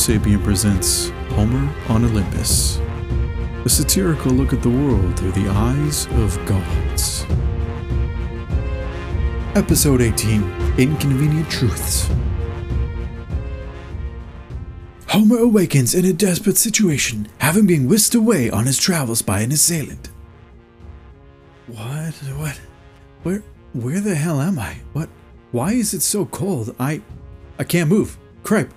[0.00, 2.78] Sapien presents Homer on Olympus,
[3.66, 7.26] a satirical look at the world through the eyes of gods.
[9.54, 10.42] Episode 18
[10.78, 12.08] Inconvenient Truths.
[15.08, 19.52] Homer awakens in a desperate situation, having been whisked away on his travels by an
[19.52, 20.08] assailant.
[21.66, 22.14] What?
[22.38, 22.58] What?
[23.22, 23.42] Where?
[23.74, 24.78] Where the hell am I?
[24.94, 25.10] What?
[25.52, 26.74] Why is it so cold?
[26.80, 27.02] I,
[27.58, 28.16] I can't move.
[28.44, 28.72] Cripe,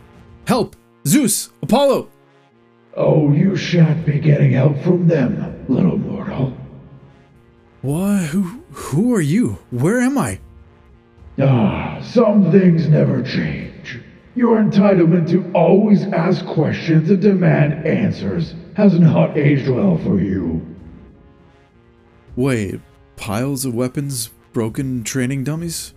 [0.46, 0.76] help!
[1.06, 2.10] Zeus, Apollo.
[2.96, 6.56] Oh, you shan't be getting help from them, little mortal.
[7.82, 8.26] What?
[8.28, 8.64] Who?
[8.72, 9.58] Who are you?
[9.72, 10.40] Where am I?
[11.40, 14.00] Ah, some things never change.
[14.36, 20.66] Your entitlement to always ask questions and demand answers has not aged well for you.
[22.36, 22.80] Wait,
[23.16, 25.94] piles of weapons, broken training dummies?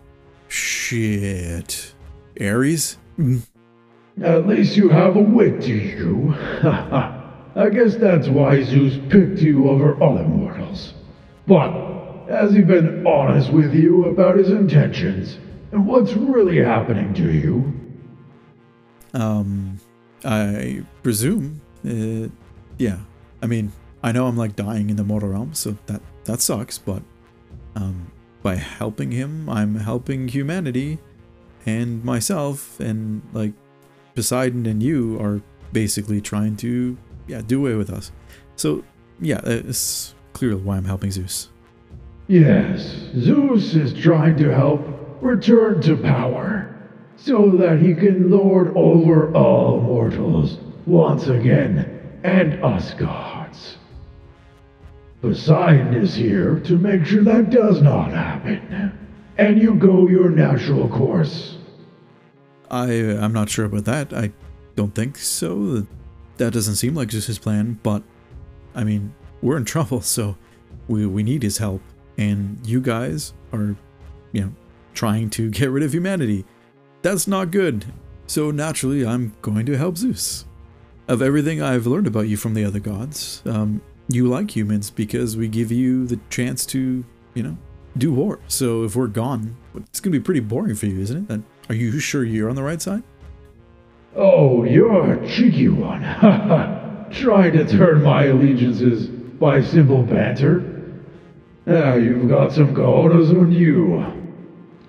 [0.49, 1.95] Shit.
[2.41, 2.99] Ares?
[4.23, 6.35] At least you have a wit to you.
[7.57, 10.95] I guess that's why Zeus picked you over other mortals.
[11.47, 15.39] But has he been honest with you about his intentions
[15.71, 17.73] and what's really happening to you?
[19.13, 19.81] Um,
[20.25, 21.61] I presume.
[21.85, 22.29] Uh,
[22.79, 22.99] yeah.
[23.43, 23.73] I mean,
[24.03, 26.79] I know I'm like dying in the mortal realm, so that that sucks.
[26.79, 27.03] But
[27.75, 28.11] um,
[28.43, 30.99] by helping him, I'm helping humanity
[31.65, 33.53] and myself, and like
[34.17, 35.41] Poseidon and you are
[35.73, 36.97] basically trying to
[37.29, 38.11] yeah do away with us.
[38.57, 38.83] So
[39.21, 41.51] yeah, uh, it's clearly why I'm helping Zeus.
[42.27, 42.81] Yes,
[43.19, 44.81] Zeus is trying to help
[45.21, 46.75] return to power
[47.17, 53.77] so that he can lord over all mortals once again and us gods.
[55.23, 58.93] Poseidon is here to make sure that does not happen,
[59.39, 61.56] and you go your natural course.
[62.71, 64.13] I I'm not sure about that.
[64.13, 64.33] I
[64.75, 65.87] don't think so.
[66.37, 68.03] That doesn't seem like just his plan, but
[68.75, 70.37] I mean, we're in trouble, so
[70.89, 71.83] we we need his help.
[72.19, 73.77] And you guys are,
[74.33, 74.53] you know,
[74.95, 76.45] trying to get rid of humanity.
[77.03, 77.85] That's not good.
[78.27, 80.45] So naturally, I'm going to help Zeus.
[81.09, 85.37] Of everything I've learned about you from the other gods, um, you like humans because
[85.37, 87.57] we give you the chance to, you know,
[87.97, 88.41] do war.
[88.49, 91.41] So if we're gone, it's going to be pretty boring for you, isn't it?
[91.69, 93.03] Are you sure you're on the right side?
[94.15, 96.03] Oh, you're a cheeky one.
[97.11, 100.73] Trying to turn my allegiances by simple banter.
[101.67, 104.05] Now you've got some cojones on you.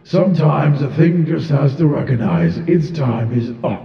[0.03, 3.83] Sometimes a thing just has to recognize its time is up.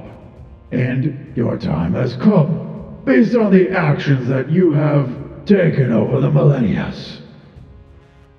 [0.71, 6.31] And your time has come, based on the actions that you have taken over the
[6.31, 6.95] millennia.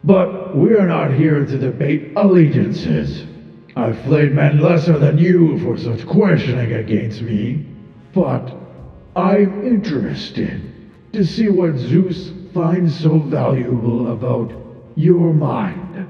[0.03, 3.25] But we're not here to debate allegiances.
[3.75, 7.65] I've flayed men lesser than you for such questioning against me,
[8.13, 8.55] but
[9.15, 10.61] I'm interested
[11.13, 14.53] to see what Zeus finds so valuable about
[14.95, 16.07] your mind,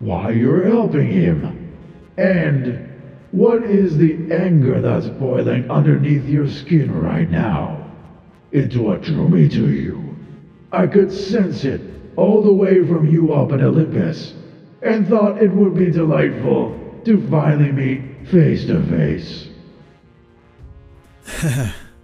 [0.00, 1.72] why you're helping him,
[2.16, 2.90] and
[3.30, 7.88] what is the anger that's boiling underneath your skin right now.
[8.50, 10.16] It's what drew me to you.
[10.72, 11.80] I could sense it
[12.16, 14.34] all the way from you up in Olympus
[14.84, 19.48] and thought it would be delightful to finally meet face to face.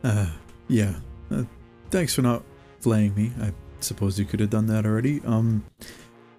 [0.04, 0.30] uh,
[0.68, 0.94] yeah.
[1.30, 1.44] Uh,
[1.90, 2.42] thanks for not
[2.80, 3.32] flaying me.
[3.40, 5.20] I suppose you could have done that already.
[5.24, 5.64] Um,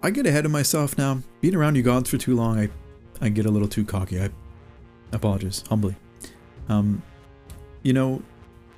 [0.02, 1.22] I get ahead of myself now.
[1.40, 2.68] Being around you gods for too long, I,
[3.20, 4.20] I get a little too cocky.
[4.20, 4.30] I
[5.12, 5.94] apologize, humbly.
[6.68, 7.02] Um,
[7.82, 8.22] you know,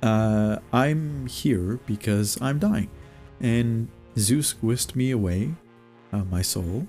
[0.03, 2.89] uh, I'm here because I'm dying.
[3.39, 3.87] And
[4.17, 5.55] Zeus whisked me away,
[6.13, 6.87] uh, my soul,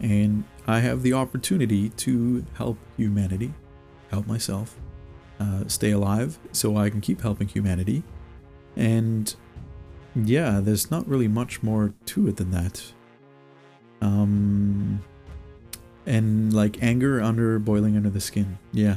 [0.00, 3.52] and I have the opportunity to help humanity,
[4.10, 4.76] help myself,
[5.40, 8.02] uh, stay alive so I can keep helping humanity.
[8.76, 9.34] And
[10.14, 12.82] yeah, there's not really much more to it than that.
[14.00, 15.02] Um,
[16.06, 18.58] and like anger under boiling under the skin.
[18.72, 18.96] Yeah,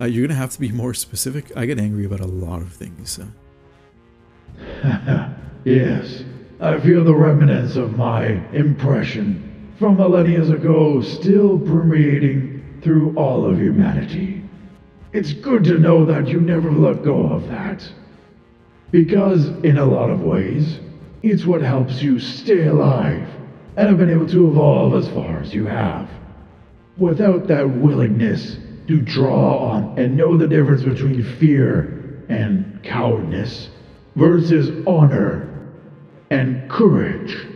[0.00, 1.56] uh, you're gonna have to be more specific.
[1.56, 3.10] I get angry about a lot of things.
[3.10, 3.26] So.
[5.64, 6.24] yes,
[6.60, 9.53] I feel the remnants of my impression
[9.84, 14.42] from millennia ago still permeating through all of humanity.
[15.12, 17.86] It's good to know that you never let go of that.
[18.90, 20.78] Because, in a lot of ways,
[21.22, 23.28] it's what helps you stay alive
[23.76, 26.08] and have been able to evolve as far as you have.
[26.96, 28.56] Without that willingness
[28.88, 33.68] to draw on and know the difference between fear and cowardness
[34.16, 35.46] versus honor
[36.30, 37.53] and courage,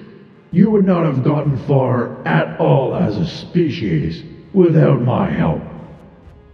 [0.50, 4.22] you would not have gotten far at all as a species
[4.54, 5.62] without my help.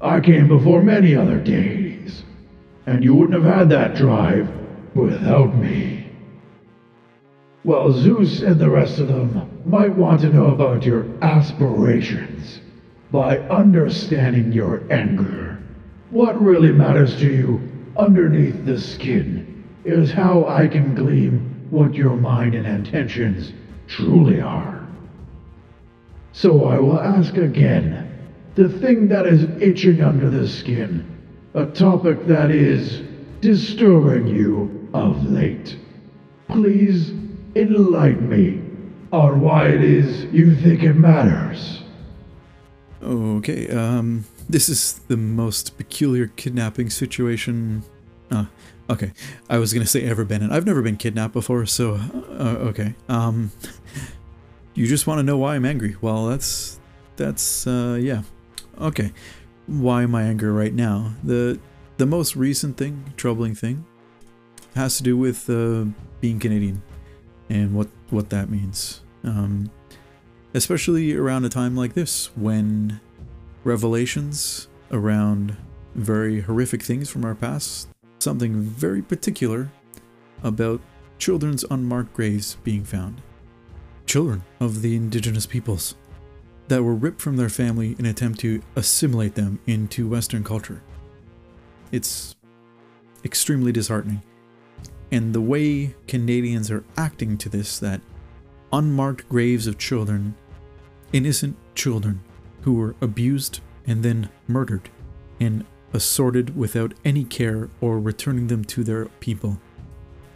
[0.01, 2.25] I came before many other deities,
[2.87, 4.49] and you wouldn't have had that drive
[4.95, 6.11] without me.
[7.65, 12.61] Well, Zeus and the rest of them might want to know about your aspirations
[13.11, 15.63] by understanding your anger.
[16.11, 17.61] What really matters to you
[17.97, 23.53] underneath the skin is how I can glean what your mind and intentions
[23.87, 24.87] truly are.
[26.33, 28.11] So I will ask again
[28.55, 31.05] the thing that is itching under the skin,
[31.55, 33.03] a topic that is
[33.41, 35.77] disturbing you of late.
[36.49, 37.13] Please
[37.55, 38.61] enlighten me
[39.13, 41.83] on why it is you think it matters.
[43.03, 47.85] Okay, um, this is the most peculiar kidnapping situation.
[48.31, 48.47] Uh,
[48.91, 49.13] okay,
[49.49, 50.51] I was gonna say ever been in.
[50.51, 52.95] I've never been kidnapped before, so uh, okay.
[53.09, 53.53] Um,
[54.75, 55.97] you just want to know why I'm angry?
[56.01, 56.81] Well, that's
[57.17, 58.23] that's uh, yeah.
[58.81, 59.13] Okay,
[59.67, 61.15] why am I angry right now?
[61.23, 61.59] The
[61.97, 63.85] the most recent thing, troubling thing,
[64.75, 65.85] has to do with uh,
[66.21, 66.83] being Canadian
[67.49, 69.03] and what what that means.
[69.23, 69.71] Um,
[70.55, 73.01] especially around a time like this when
[73.65, 75.57] revelations around
[75.95, 77.89] very horrific things from our past,
[78.25, 79.71] something very particular
[80.43, 80.81] about
[81.19, 83.21] children's unmarked graves being found.
[84.07, 85.95] Children of the indigenous peoples
[86.69, 90.83] that were ripped from their family in an attempt to assimilate them into Western culture.
[91.93, 92.35] It's
[93.25, 94.23] extremely disheartening.
[95.13, 98.01] And the way Canadians are acting to this, that
[98.73, 100.35] unmarked graves of children,
[101.13, 102.21] innocent children
[102.63, 104.89] who were abused and then murdered
[105.41, 109.59] and assorted without any care or returning them to their people,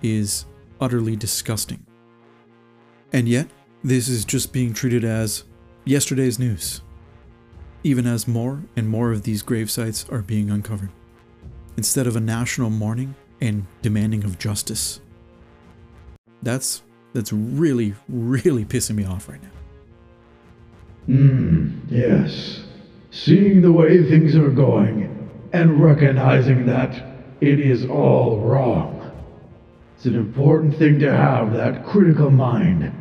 [0.02, 0.46] is
[0.80, 1.84] utterly disgusting.
[3.12, 3.48] And yet,
[3.82, 5.44] this is just being treated as
[5.84, 6.80] yesterday's news,
[7.82, 10.90] even as more and more of these grave sites are being uncovered,
[11.76, 15.00] instead of a national mourning and demanding of justice.
[16.42, 16.82] That's
[17.14, 19.48] that's really, really pissing me off right now.
[21.06, 22.60] Hmm, yes.
[23.10, 25.07] Seeing the way things are going
[25.52, 26.94] and recognizing that
[27.40, 28.94] it is all wrong.
[29.96, 32.92] It's an important thing to have that critical mind,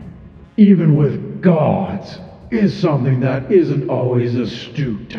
[0.57, 5.17] even with gods, is something that isn't always astute.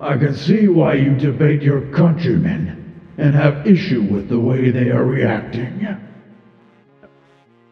[0.00, 4.90] I can see why you debate your countrymen and have issue with the way they
[4.90, 5.86] are reacting.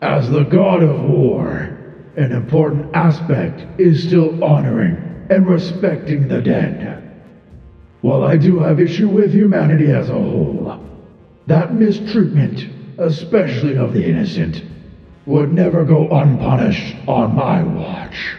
[0.03, 1.79] As the god of war,
[2.17, 7.06] an important aspect is still honoring and respecting the dead.
[8.07, 10.81] While I do have issue with humanity as a whole,
[11.49, 12.69] that mistreatment,
[12.99, 14.63] especially of the innocent,
[15.27, 18.37] would never go unpunished on my watch.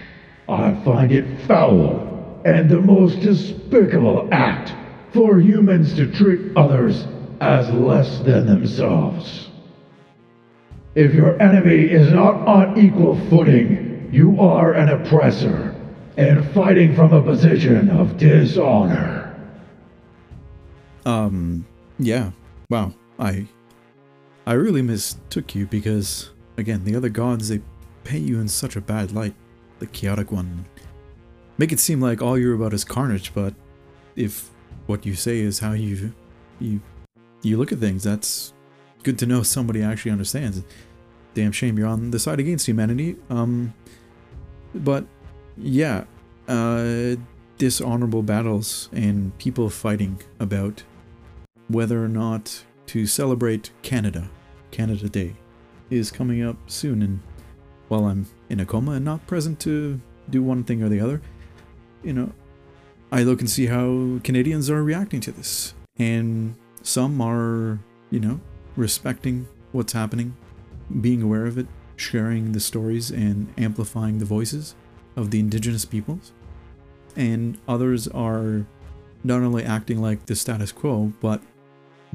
[0.47, 4.73] I find it foul and the most despicable act
[5.11, 7.05] for humans to treat others
[7.41, 9.49] as less than themselves.
[10.95, 15.75] If your enemy is not on equal footing, you are an oppressor
[16.15, 19.26] and fighting from a position of dishonor.
[21.07, 21.65] Um,
[21.99, 22.31] yeah.
[22.69, 22.93] Wow.
[23.17, 23.47] I
[24.45, 27.61] I really mistook you because again, the other gods they
[28.03, 29.33] paint you in such a bad light.
[29.79, 30.65] The chaotic one.
[31.57, 33.53] Make it seem like all you're about is carnage, but
[34.15, 34.49] if
[34.85, 36.13] what you say is how you
[36.59, 36.81] you
[37.41, 38.53] you look at things, that's
[39.03, 40.61] good to know somebody actually understands.
[41.33, 43.15] Damn shame you're on the side against humanity.
[43.29, 43.73] Um
[44.75, 45.05] but
[45.55, 46.03] yeah,
[46.49, 47.15] uh
[47.57, 50.83] dishonorable battles and people fighting about
[51.67, 54.29] whether or not to celebrate Canada,
[54.71, 55.35] Canada Day,
[55.89, 57.01] is coming up soon.
[57.01, 57.19] And
[57.87, 61.21] while I'm in a coma and not present to do one thing or the other,
[62.03, 62.31] you know,
[63.11, 65.73] I look and see how Canadians are reacting to this.
[65.97, 67.79] And some are,
[68.11, 68.39] you know,
[68.75, 70.35] respecting what's happening,
[71.01, 74.75] being aware of it, sharing the stories and amplifying the voices
[75.15, 76.31] of the indigenous peoples.
[77.15, 78.65] And others are
[79.23, 81.41] not only acting like the status quo, but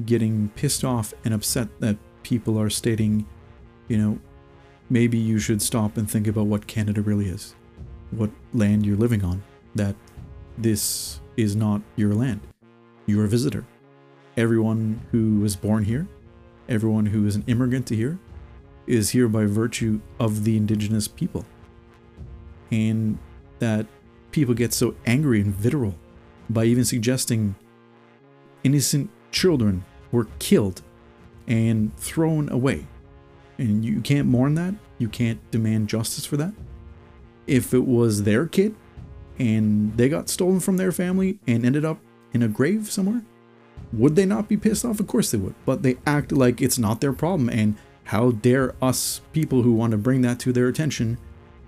[0.05, 3.25] getting pissed off and upset that people are stating,
[3.87, 4.19] you know,
[4.89, 7.55] maybe you should stop and think about what Canada really is,
[8.11, 9.43] what land you're living on,
[9.75, 9.95] that
[10.57, 12.41] this is not your land.
[13.05, 13.65] You're a visitor.
[14.37, 16.07] Everyone who was born here,
[16.69, 18.19] everyone who is an immigrant to here,
[18.87, 21.45] is here by virtue of the indigenous people.
[22.71, 23.17] And
[23.59, 23.85] that
[24.31, 25.95] people get so angry and vitriol
[26.49, 27.55] by even suggesting
[28.63, 30.81] innocent children were killed
[31.47, 32.87] and thrown away.
[33.57, 34.75] And you can't mourn that.
[34.97, 36.53] You can't demand justice for that.
[37.47, 38.75] If it was their kid
[39.37, 41.99] and they got stolen from their family and ended up
[42.31, 43.23] in a grave somewhere,
[43.93, 44.99] Would they not be pissed off?
[44.99, 45.55] Of course they would.
[45.65, 47.49] But they act like it's not their problem.
[47.49, 47.75] And
[48.05, 51.17] how dare us people who want to bring that to their attention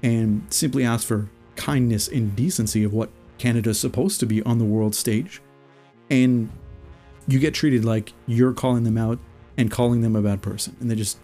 [0.01, 4.65] and simply ask for kindness and decency of what Canada's supposed to be on the
[4.65, 5.41] world stage.
[6.09, 6.49] And
[7.27, 9.19] you get treated like you're calling them out
[9.57, 10.75] and calling them a bad person.
[10.79, 11.17] And they just,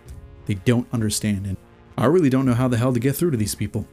[0.46, 1.46] they don't understand.
[1.46, 1.58] And
[1.98, 3.88] I really don't know how the hell to get through to these people.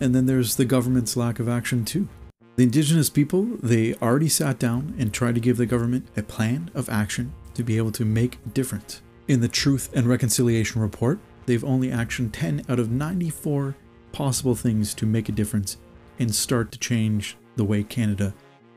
[0.00, 2.08] And then there's the government's lack of action too.
[2.56, 6.70] The indigenous people, they already sat down and tried to give the government a plan
[6.74, 9.00] of action to be able to make a difference.
[9.28, 13.74] In the Truth and Reconciliation Report, they've only actioned 10 out of 94
[14.12, 15.78] possible things to make a difference
[16.18, 18.34] and start to change the way Canada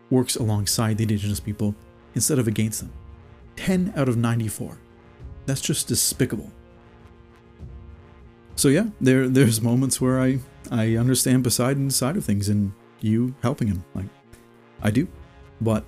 [0.09, 1.75] works alongside the indigenous people
[2.15, 2.91] instead of against them.
[3.57, 4.77] 10 out of 94.
[5.45, 6.51] That's just despicable.
[8.55, 10.39] So yeah, there there's moments where I
[10.71, 13.83] I understand Poseidon's side of things and you helping him.
[13.93, 14.05] Like
[14.81, 15.07] I do.
[15.61, 15.85] But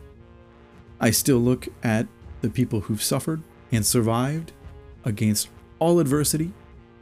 [1.00, 2.08] I still look at
[2.42, 3.42] the people who've suffered
[3.72, 4.52] and survived
[5.06, 6.52] against all adversity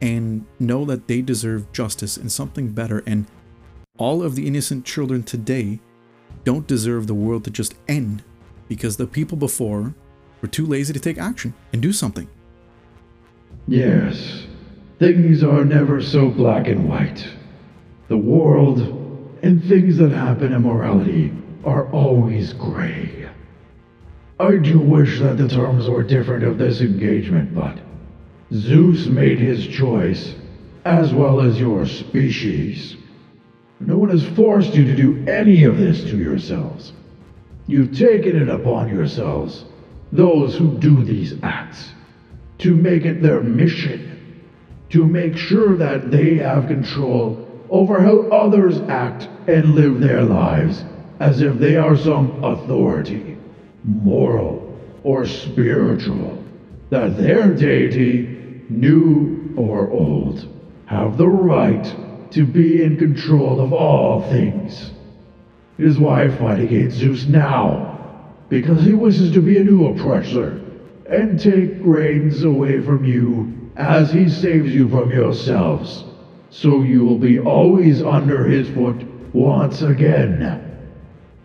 [0.00, 3.26] and know that they deserve justice and something better and
[3.98, 5.80] all of the innocent children today
[6.44, 8.22] don't deserve the world to just end
[8.68, 9.94] because the people before
[10.40, 12.28] were too lazy to take action and do something.
[13.68, 14.46] Yes,
[14.98, 17.26] things are never so black and white.
[18.08, 18.78] The world
[19.42, 21.32] and things that happen in morality
[21.64, 23.28] are always gray.
[24.38, 27.78] I do wish that the terms were different of this engagement, but
[28.52, 30.34] Zeus made his choice,
[30.84, 32.96] as well as your species.
[33.80, 36.92] No one has forced you to do any of this to yourselves.
[37.66, 39.64] You've taken it upon yourselves,
[40.12, 41.92] those who do these acts,
[42.58, 44.44] to make it their mission,
[44.90, 50.84] to make sure that they have control over how others act and live their lives
[51.18, 53.36] as if they are some authority,
[53.84, 56.42] moral or spiritual,
[56.90, 60.48] that their deity, new or old,
[60.86, 61.96] have the right
[62.30, 64.92] to be in control of all things.
[65.78, 70.62] Is why I fight against Zeus now, because he wishes to be a new oppressor
[71.08, 76.04] and take reins away from you as he saves you from yourselves,
[76.48, 78.96] so you will be always under his foot
[79.34, 80.62] once again.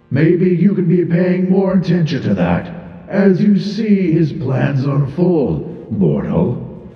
[0.09, 2.73] Maybe you can be paying more attention to that
[3.09, 6.89] as you see his plans unfold, mortal.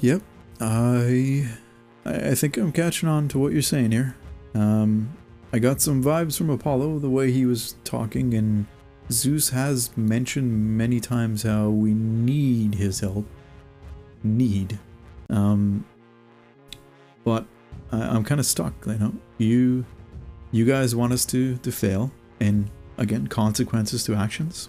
[0.00, 0.22] Yep,
[0.60, 1.48] I,
[2.04, 4.14] I think I'm catching on to what you're saying here.
[4.54, 5.17] Um,
[5.52, 8.66] I got some vibes from Apollo, the way he was talking, and
[9.10, 13.26] Zeus has mentioned many times how we need his help.
[14.22, 14.78] Need.
[15.30, 15.86] Um,
[17.24, 17.46] but
[17.92, 19.14] I, I'm kind of stuck, you know.
[19.38, 19.86] You,
[20.50, 24.68] you guys want us to, to fail, and again, consequences to actions.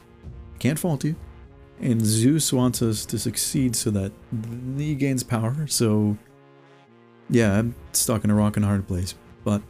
[0.60, 1.16] Can't fault you.
[1.82, 4.12] And Zeus wants us to succeed so that
[4.78, 6.18] he gains power, so
[7.30, 9.62] yeah, I'm stuck in a rock and hard place, but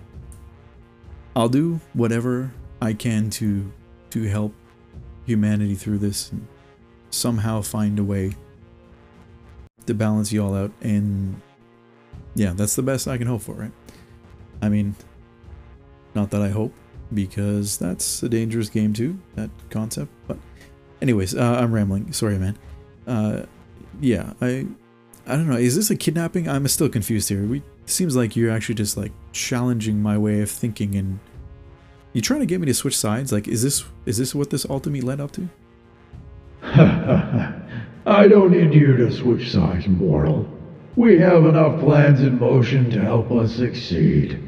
[1.36, 3.71] I'll do whatever I can to
[4.12, 4.53] to help
[5.25, 6.48] humanity through this and
[7.12, 8.33] somehow find a way
[9.86, 11.39] to balance you all out and
[12.36, 13.71] yeah, that's the best I can hope for, right?
[14.62, 14.95] I mean,
[16.15, 16.74] not that I hope
[17.13, 20.38] because that's a dangerous game too, that concept, but
[21.01, 22.12] anyways, uh, I'm rambling.
[22.13, 22.57] Sorry, man.
[23.07, 23.45] Uh,
[24.00, 24.67] yeah, I
[25.25, 25.57] I don't know.
[25.57, 26.48] Is this a kidnapping?
[26.48, 27.45] I'm still confused here.
[27.45, 31.19] We seems like you're actually just like challenging my way of thinking and
[32.13, 33.31] you trying to get me to switch sides?
[33.31, 35.50] Like is this is this what this ultimately led up to?
[38.05, 40.48] I don't need you to switch sides, mortal.
[40.96, 44.43] We have enough plans in motion to help us succeed.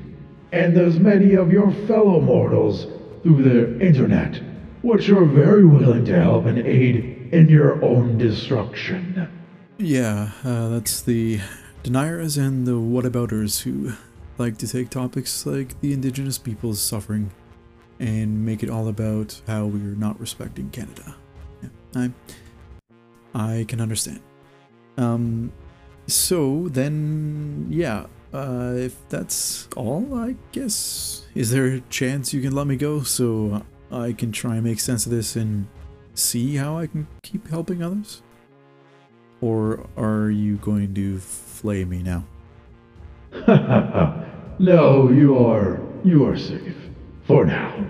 [0.51, 2.87] And there's many of your fellow mortals
[3.23, 4.41] through the internet,
[4.81, 9.29] which are very willing to help and aid in your own destruction.
[9.77, 11.39] Yeah, uh, that's the
[11.83, 13.93] deniers and the whatabouters who
[14.37, 17.31] like to take topics like the indigenous people's suffering
[17.99, 21.15] and make it all about how we're not respecting Canada.
[21.61, 22.07] Yeah,
[23.33, 24.21] I, I can understand.
[24.97, 25.51] Um,
[26.07, 32.53] so then, yeah, uh, if that's all, I guess, is there a chance you can
[32.53, 35.67] let me go so I can try and make sense of this and
[36.13, 38.21] see how I can keep helping others?
[39.41, 41.19] Or are you going to
[41.61, 42.25] flay me now?
[44.59, 46.75] no, you are you are safe
[47.27, 47.85] for now.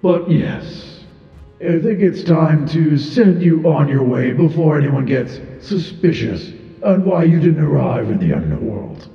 [0.00, 1.00] But yes,
[1.60, 6.52] I think it's time to send you on your way before anyone gets suspicious
[6.84, 9.08] on why you didn't arrive in the underworld.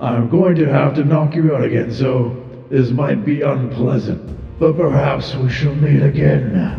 [0.00, 2.36] I'm going to have to knock you out again, so
[2.68, 4.36] this might be unpleasant.
[4.58, 6.74] but perhaps we shall meet again.